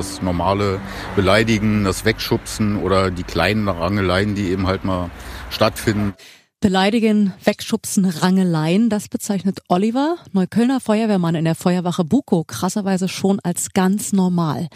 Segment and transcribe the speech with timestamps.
[0.00, 0.80] Das normale
[1.14, 5.10] Beleidigen, das Wegschubsen oder die kleinen Rangeleien, die eben halt mal
[5.50, 6.14] stattfinden.
[6.62, 13.72] Beleidigen, wegschubsen, Rangeleien, das bezeichnet Oliver, Neuköllner Feuerwehrmann in der Feuerwache Buko, krasserweise schon als
[13.72, 14.68] ganz normal.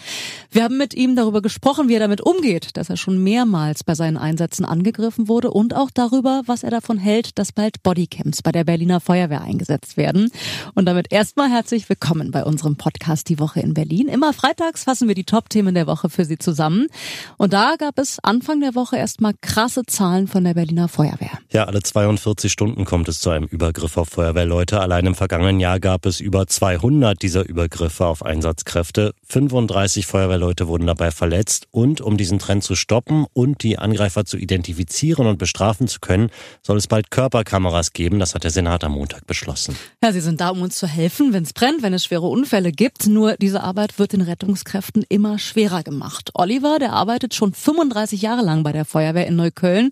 [0.51, 3.95] Wir haben mit ihm darüber gesprochen, wie er damit umgeht, dass er schon mehrmals bei
[3.95, 8.51] seinen Einsätzen angegriffen wurde und auch darüber, was er davon hält, dass bald Bodycams bei
[8.51, 10.31] der Berliner Feuerwehr eingesetzt werden.
[10.75, 14.09] Und damit erstmal herzlich willkommen bei unserem Podcast Die Woche in Berlin.
[14.09, 16.87] Immer freitags fassen wir die Top-Themen der Woche für Sie zusammen.
[17.37, 21.39] Und da gab es Anfang der Woche erstmal krasse Zahlen von der Berliner Feuerwehr.
[21.53, 24.79] Ja, alle 42 Stunden kommt es zu einem Übergriff auf Feuerwehrleute.
[24.79, 29.13] Allein im vergangenen Jahr gab es über 200 dieser Übergriffe auf Einsatzkräfte.
[29.27, 31.67] 35 Feuerwehrleute wurden dabei verletzt.
[31.73, 36.31] Und um diesen Trend zu stoppen und die Angreifer zu identifizieren und bestrafen zu können,
[36.63, 38.21] soll es bald Körperkameras geben.
[38.21, 39.77] Das hat der Senat am Montag beschlossen.
[40.01, 42.71] Ja, sie sind da, um uns zu helfen, wenn es brennt, wenn es schwere Unfälle
[42.71, 43.09] gibt.
[43.09, 46.31] Nur diese Arbeit wird den Rettungskräften immer schwerer gemacht.
[46.35, 49.91] Oliver, der arbeitet schon 35 Jahre lang bei der Feuerwehr in Neukölln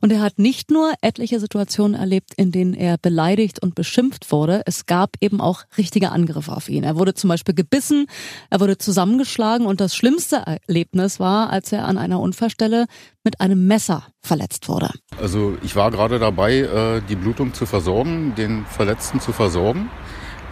[0.00, 4.62] und er hat nicht nur etliche Situationen erlebt, in denen er beleidigt und beschimpft wurde.
[4.66, 6.84] Es gab eben auch richtige Angriffe auf ihn.
[6.84, 8.06] Er wurde zum Beispiel gebissen,
[8.50, 12.86] er wurde zusammengeschlagen und das schlimmste Erlebnis war, als er an einer Unfallstelle
[13.24, 14.90] mit einem Messer verletzt wurde.
[15.20, 19.90] Also ich war gerade dabei, äh, die Blutung zu versorgen, den Verletzten zu versorgen,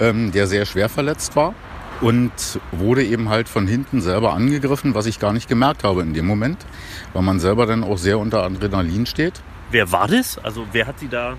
[0.00, 1.54] ähm, der sehr schwer verletzt war
[2.02, 2.32] und
[2.72, 6.26] wurde eben halt von hinten selber angegriffen, was ich gar nicht gemerkt habe in dem
[6.26, 6.58] Moment,
[7.12, 9.40] weil man selber dann auch sehr unter Adrenalin steht.
[9.72, 10.38] Wer war das?
[10.38, 11.36] Also wer hat sie da?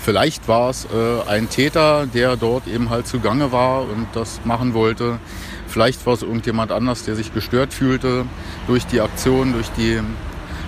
[0.00, 4.74] Vielleicht war es äh, ein Täter, der dort eben halt zugange war und das machen
[4.74, 5.20] wollte.
[5.68, 8.26] Vielleicht war es irgendjemand anders, der sich gestört fühlte
[8.66, 10.00] durch die Aktion, durch die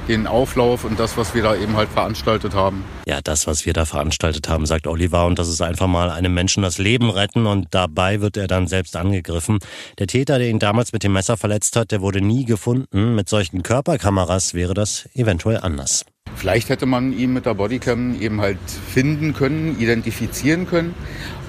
[0.08, 2.84] den Auflauf und das, was wir da eben halt veranstaltet haben.
[3.06, 6.34] Ja, das, was wir da veranstaltet haben, sagt Oliver, und das ist einfach mal einem
[6.34, 9.58] Menschen das Leben retten und dabei wird er dann selbst angegriffen.
[9.98, 13.14] Der Täter, der ihn damals mit dem Messer verletzt hat, der wurde nie gefunden.
[13.14, 16.04] Mit solchen Körperkameras wäre das eventuell anders.
[16.36, 20.94] Vielleicht hätte man ihn mit der Bodycam eben halt finden können, identifizieren können.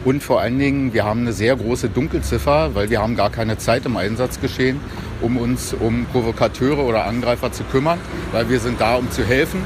[0.05, 3.57] Und vor allen Dingen, wir haben eine sehr große Dunkelziffer, weil wir haben gar keine
[3.57, 4.79] Zeit im Einsatzgeschehen,
[5.21, 7.99] um uns um Provokateure oder Angreifer zu kümmern,
[8.31, 9.61] weil wir sind da, um zu helfen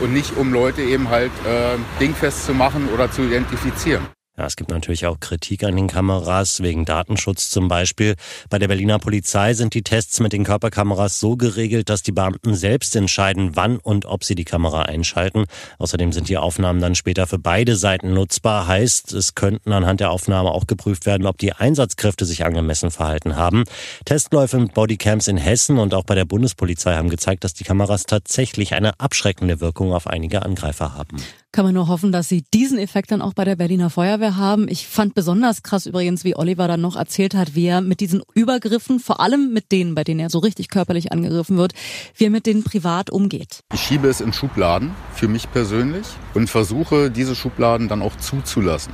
[0.00, 4.19] und nicht um Leute eben halt äh, dingfest zu machen oder zu identifizieren.
[4.38, 8.14] Ja, es gibt natürlich auch Kritik an den Kameras, wegen Datenschutz zum Beispiel.
[8.48, 12.54] Bei der Berliner Polizei sind die Tests mit den Körperkameras so geregelt, dass die Beamten
[12.54, 15.44] selbst entscheiden, wann und ob sie die Kamera einschalten.
[15.78, 18.66] Außerdem sind die Aufnahmen dann später für beide Seiten nutzbar.
[18.66, 23.36] Heißt, es könnten anhand der Aufnahme auch geprüft werden, ob die Einsatzkräfte sich angemessen verhalten
[23.36, 23.64] haben.
[24.06, 28.04] Testläufe mit Bodycams in Hessen und auch bei der Bundespolizei haben gezeigt, dass die Kameras
[28.04, 31.18] tatsächlich eine abschreckende Wirkung auf einige Angreifer haben.
[31.52, 34.68] Kann man nur hoffen, dass sie diesen Effekt dann auch bei der Berliner Feuerwehr haben.
[34.68, 38.22] Ich fand besonders krass übrigens, wie Oliver dann noch erzählt hat, wie er mit diesen
[38.34, 41.72] Übergriffen, vor allem mit denen, bei denen er so richtig körperlich angegriffen wird,
[42.14, 43.64] wie er mit denen privat umgeht.
[43.74, 48.92] Ich schiebe es in Schubladen, für mich persönlich, und versuche diese Schubladen dann auch zuzulassen.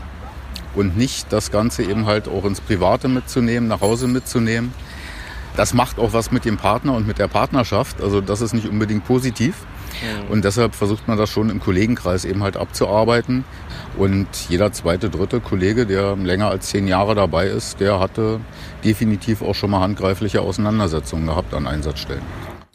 [0.74, 4.72] Und nicht das Ganze eben halt auch ins Private mitzunehmen, nach Hause mitzunehmen.
[5.56, 8.00] Das macht auch was mit dem Partner und mit der Partnerschaft.
[8.00, 9.66] Also das ist nicht unbedingt positiv.
[10.02, 10.30] Mhm.
[10.30, 13.44] Und deshalb versucht man das schon im Kollegenkreis eben halt abzuarbeiten.
[13.96, 18.40] Und jeder zweite, dritte Kollege, der länger als zehn Jahre dabei ist, der hatte
[18.84, 22.22] definitiv auch schon mal handgreifliche Auseinandersetzungen gehabt an Einsatzstellen.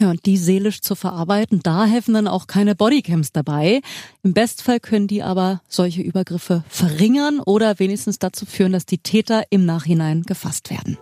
[0.02, 3.82] Ja, und die seelisch zu verarbeiten, da helfen dann auch keine Bodycams dabei.
[4.24, 9.44] Im Bestfall können die aber solche Übergriffe verringern oder wenigstens dazu führen, dass die Täter
[9.52, 10.98] im Nachhinein gefasst werden.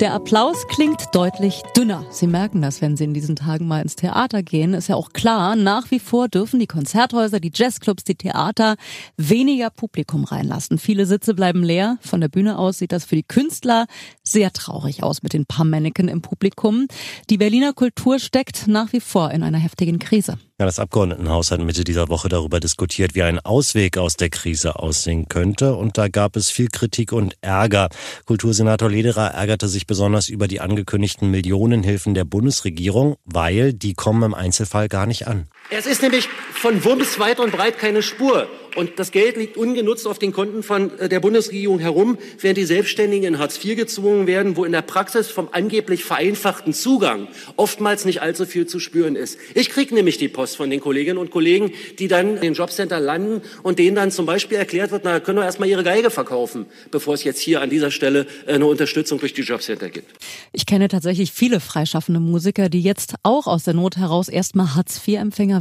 [0.00, 2.06] Der Applaus klingt deutlich dünner.
[2.10, 4.72] Sie merken das, wenn Sie in diesen Tagen mal ins Theater gehen.
[4.72, 8.76] Ist ja auch klar, nach wie vor dürfen die Konzerthäuser, die Jazzclubs, die Theater
[9.18, 10.78] weniger Publikum reinlassen.
[10.78, 11.98] Viele Sitze bleiben leer.
[12.00, 13.84] Von der Bühne aus sieht das für die Künstler
[14.22, 16.86] sehr traurig aus mit den paar Mannequin im Publikum.
[17.28, 20.38] Die Berliner Kultur steckt nach wie vor in einer heftigen Krise.
[20.60, 24.78] Ja, das Abgeordnetenhaus hat Mitte dieser Woche darüber diskutiert, wie ein Ausweg aus der Krise
[24.78, 25.74] aussehen könnte.
[25.74, 27.88] Und da gab es viel Kritik und Ärger.
[28.26, 34.34] Kultursenator Lederer ärgerte sich besonders über die angekündigten Millionenhilfen der Bundesregierung, weil die kommen im
[34.34, 35.46] Einzelfall gar nicht an.
[35.72, 38.48] Es ist nämlich von Wumms weit und breit keine Spur.
[38.76, 42.64] Und das Geld liegt ungenutzt auf den Konten von äh, der Bundesregierung herum, während die
[42.64, 48.04] Selbstständigen in Hartz IV gezwungen werden, wo in der Praxis vom angeblich vereinfachten Zugang oftmals
[48.04, 49.38] nicht allzu viel zu spüren ist.
[49.54, 53.00] Ich kriege nämlich die Post von den Kolleginnen und Kollegen, die dann in den Jobcenter
[53.00, 56.66] landen und denen dann zum Beispiel erklärt wird, na, können wir erstmal ihre Geige verkaufen,
[56.90, 60.06] bevor es jetzt hier an dieser Stelle äh, eine Unterstützung durch die Jobcenter gibt.
[60.52, 64.76] Ich kenne tatsächlich viele freischaffende Musiker, die jetzt auch aus der Not heraus erstmal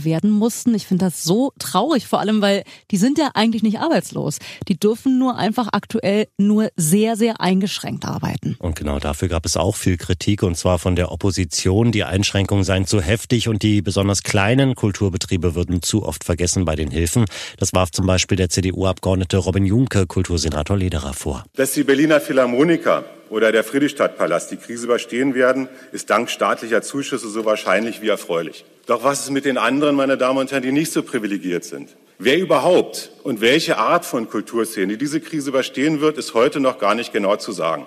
[0.03, 0.75] Werden mussten.
[0.75, 4.39] Ich finde das so traurig, vor allem weil die sind ja eigentlich nicht arbeitslos.
[4.67, 8.55] Die dürfen nur einfach aktuell nur sehr, sehr eingeschränkt arbeiten.
[8.59, 11.91] Und genau dafür gab es auch viel Kritik und zwar von der Opposition.
[11.91, 16.75] Die Einschränkungen seien zu heftig und die besonders kleinen Kulturbetriebe würden zu oft vergessen bei
[16.75, 17.25] den Hilfen.
[17.57, 21.45] Das warf zum Beispiel der CDU-Abgeordnete Robin Junke, Kultursenator Lederer vor.
[21.55, 27.29] Dass die Berliner Philharmoniker oder der Friedrichstadtpalast die Krise überstehen werden, ist dank staatlicher Zuschüsse
[27.29, 28.65] so wahrscheinlich wie erfreulich.
[28.85, 31.95] Doch was ist mit den anderen, meine Damen und Herren, die nicht so privilegiert sind?
[32.17, 36.95] Wer überhaupt und welche Art von Kulturszene diese Krise überstehen wird, ist heute noch gar
[36.95, 37.85] nicht genau zu sagen.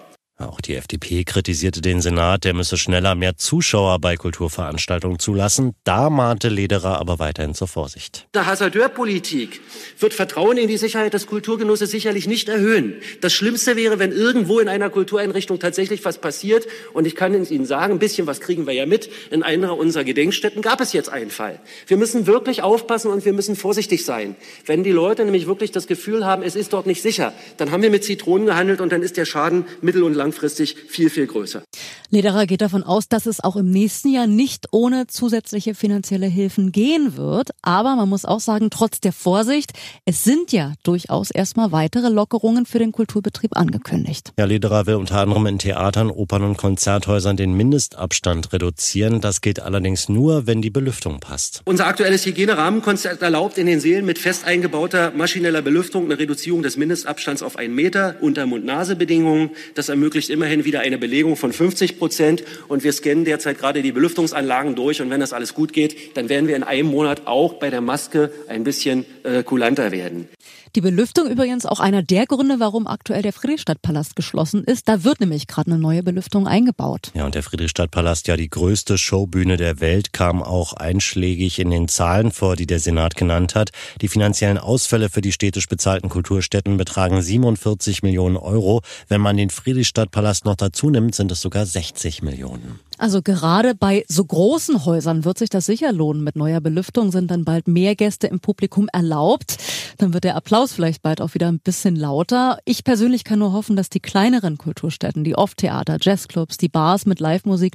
[0.49, 5.75] Auch die FDP kritisierte den Senat, der müsse schneller mehr Zuschauer bei Kulturveranstaltungen zulassen.
[5.85, 8.27] Da mahnte Lederer aber weiterhin zur Vorsicht.
[8.35, 9.61] Der Hasardeurpolitik
[9.99, 12.95] wird Vertrauen in die Sicherheit des Kulturgenusses sicherlich nicht erhöhen.
[13.21, 16.67] Das Schlimmste wäre, wenn irgendwo in einer Kultureinrichtung tatsächlich was passiert.
[16.93, 19.11] Und ich kann Ihnen sagen, ein bisschen was kriegen wir ja mit.
[19.31, 21.61] In einer unserer Gedenkstätten gab es jetzt einen Fall.
[21.87, 24.37] Wir müssen wirklich aufpassen und wir müssen vorsichtig sein.
[24.67, 27.83] Wenn die Leute nämlich wirklich das Gefühl haben, es ist dort nicht sicher, dann haben
[27.83, 31.63] wir mit Zitronen gehandelt und dann ist der Schaden mittel- und langfristig viel, viel größer.
[32.11, 36.73] Lederer geht davon aus, dass es auch im nächsten Jahr nicht ohne zusätzliche finanzielle Hilfen
[36.73, 37.51] gehen wird.
[37.63, 39.73] Aber man muss auch sagen, trotz der Vorsicht,
[40.05, 44.33] es sind ja durchaus erstmal weitere Lockerungen für den Kulturbetrieb angekündigt.
[44.39, 49.21] Ja, Lederer will unter anderem in Theatern, Opern und Konzerthäusern den Mindestabstand reduzieren.
[49.21, 51.63] Das geht allerdings nur, wenn die Belüftung passt.
[51.65, 56.77] Unser aktuelles Hygienerahmenkonzept erlaubt in den Sälen mit fest eingebauter maschineller Belüftung eine Reduzierung des
[56.77, 59.51] Mindestabstands auf einen Meter unter Mund-Nase-Bedingungen.
[59.75, 62.45] Das ermöglicht immerhin wieder eine Belegung von 50 Prozent.
[62.69, 65.01] Und wir scannen derzeit gerade die Belüftungsanlagen durch.
[65.01, 67.81] Und wenn das alles gut geht, dann werden wir in einem Monat auch bei der
[67.81, 70.29] Maske ein bisschen äh, kulanter werden.
[70.75, 74.89] Die Belüftung übrigens auch einer der Gründe, warum aktuell der Friedrichstadtpalast geschlossen ist.
[74.89, 77.11] Da wird nämlich gerade eine neue Belüftung eingebaut.
[77.13, 81.89] Ja, und der Friedrichstadtpalast, ja die größte Showbühne der Welt, kam auch einschlägig in den
[81.89, 83.71] Zahlen vor, die der Senat genannt hat.
[84.01, 88.81] Die finanziellen Ausfälle für die städtisch bezahlten Kulturstätten betragen 47 Millionen Euro.
[89.09, 92.81] Wenn man den Friedrichstadtpalast noch dazu nimmt, sind es sogar 60 Millionen.
[93.03, 96.23] Also gerade bei so großen Häusern wird sich das sicher lohnen.
[96.23, 99.57] Mit neuer Belüftung sind dann bald mehr Gäste im Publikum erlaubt.
[99.99, 102.61] Dann wird der Applaus vielleicht bald auch wieder ein bisschen lauter.
[102.65, 107.19] Ich persönlich kann nur hoffen, dass die kleineren Kulturstätten, die Off-Theater, Jazzclubs, die Bars mit
[107.19, 107.75] Live-Musik,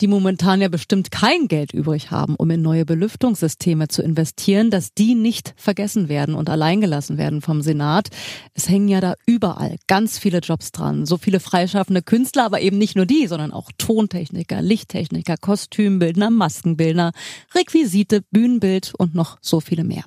[0.00, 4.94] die momentan ja bestimmt kein Geld übrig haben, um in neue Belüftungssysteme zu investieren, dass
[4.94, 8.08] die nicht vergessen werden und alleingelassen werden vom Senat.
[8.54, 11.04] Es hängen ja da überall ganz viele Jobs dran.
[11.04, 17.12] So viele freischaffende Künstler, aber eben nicht nur die, sondern auch Tontechniker, Lichttechniker, Kostümbildner, Maskenbildner,
[17.54, 20.04] Requisite, Bühnenbild und noch so viele mehr.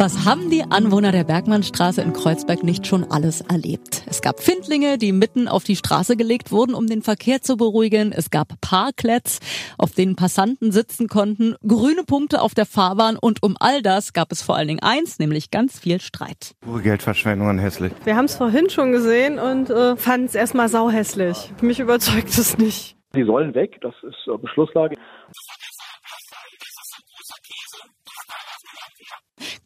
[0.00, 4.02] Was haben die Anwohner der Bergmannstraße in Kreuzberg nicht schon alles erlebt?
[4.06, 8.10] Es gab Findlinge, die mitten auf die Straße gelegt wurden, um den Verkehr zu beruhigen.
[8.10, 9.40] Es gab Parklets,
[9.76, 14.32] auf denen Passanten sitzen konnten, grüne Punkte auf der Fahrbahn und um all das gab
[14.32, 16.54] es vor allen Dingen eins, nämlich ganz viel Streit.
[16.62, 17.92] Pure Geldverschwendung und hässlich.
[18.04, 21.52] Wir haben es vorhin schon gesehen und äh, fanden es erstmal sauhässlich.
[21.60, 22.96] Mich überzeugt es nicht.
[23.14, 24.96] Die sollen weg, das ist äh, Beschlusslage.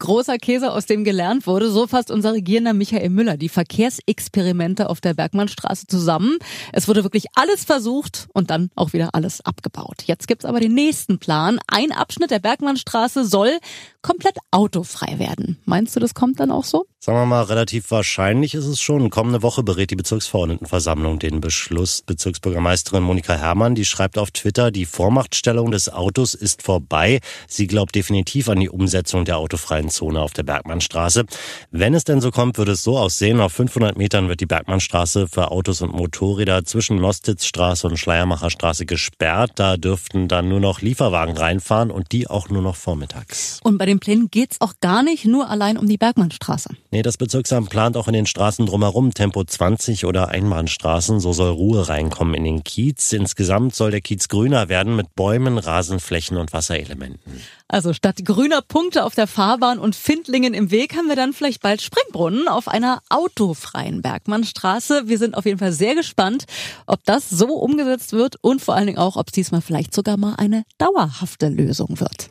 [0.04, 5.00] Großer Käse, aus dem gelernt wurde, so fasst unser Regierender Michael Müller die Verkehrsexperimente auf
[5.00, 6.36] der Bergmannstraße zusammen.
[6.72, 10.02] Es wurde wirklich alles versucht und dann auch wieder alles abgebaut.
[10.04, 11.58] Jetzt gibt's aber den nächsten Plan.
[11.68, 13.58] Ein Abschnitt der Bergmannstraße soll
[14.02, 15.58] komplett autofrei werden.
[15.64, 16.84] Meinst du, das kommt dann auch so?
[17.04, 19.10] Sagen wir mal, relativ wahrscheinlich ist es schon.
[19.10, 22.00] Kommende Woche berät die Bezirksverordnetenversammlung den Beschluss.
[22.00, 27.20] Bezirksbürgermeisterin Monika Herrmann, die schreibt auf Twitter, die Vormachtstellung des Autos ist vorbei.
[27.46, 31.26] Sie glaubt definitiv an die Umsetzung der autofreien Zone auf der Bergmannstraße.
[31.70, 33.38] Wenn es denn so kommt, würde es so aussehen.
[33.38, 39.50] Auf 500 Metern wird die Bergmannstraße für Autos und Motorräder zwischen Lostitzstraße und Schleiermacherstraße gesperrt.
[39.56, 43.60] Da dürften dann nur noch Lieferwagen reinfahren und die auch nur noch vormittags.
[43.62, 46.70] Und bei den Plänen geht's auch gar nicht nur allein um die Bergmannstraße.
[46.94, 51.18] Nee, das Bezirksamt plant auch in den Straßen drumherum Tempo 20 oder Einbahnstraßen.
[51.18, 53.12] So soll Ruhe reinkommen in den Kiez.
[53.12, 57.42] Insgesamt soll der Kiez grüner werden mit Bäumen, Rasenflächen und Wasserelementen.
[57.66, 61.62] Also statt grüner Punkte auf der Fahrbahn und Findlingen im Weg haben wir dann vielleicht
[61.62, 65.08] bald Springbrunnen auf einer autofreien Bergmannstraße.
[65.08, 66.44] Wir sind auf jeden Fall sehr gespannt,
[66.86, 70.16] ob das so umgesetzt wird und vor allen Dingen auch, ob es diesmal vielleicht sogar
[70.16, 72.30] mal eine dauerhafte Lösung wird.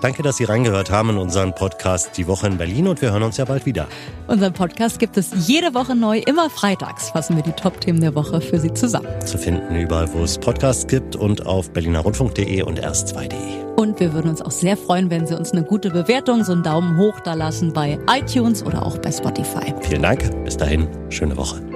[0.00, 3.22] Danke, dass Sie reingehört haben in unseren Podcast Die Woche in Berlin und wir hören
[3.22, 3.86] uns ja bald wieder.
[4.28, 6.20] Unseren Podcast gibt es jede Woche neu.
[6.20, 9.08] Immer freitags fassen wir die Top-Themen der Woche für Sie zusammen.
[9.24, 13.60] Zu finden überall, wo es Podcasts gibt und auf berlinerrundfunk.de und erst2.de.
[13.76, 16.62] Und wir würden uns auch sehr freuen, wenn Sie uns eine gute Bewertung, so einen
[16.62, 19.74] Daumen hoch da lassen bei iTunes oder auch bei Spotify.
[19.80, 20.44] Vielen Dank.
[20.44, 20.88] Bis dahin.
[21.10, 21.69] Schöne Woche.